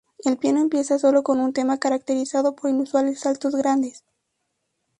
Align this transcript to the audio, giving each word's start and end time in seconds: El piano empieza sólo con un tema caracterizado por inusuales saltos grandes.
El 0.25 0.39
piano 0.39 0.59
empieza 0.61 0.97
sólo 0.97 1.21
con 1.21 1.39
un 1.39 1.53
tema 1.53 1.77
caracterizado 1.77 2.55
por 2.55 2.71
inusuales 2.71 3.19
saltos 3.19 3.55
grandes. 3.55 4.03